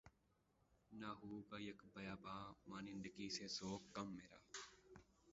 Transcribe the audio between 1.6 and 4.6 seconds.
یک بیاباں ماندگی سے ذوق کم میرا